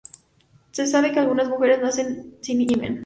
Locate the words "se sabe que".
0.71-1.19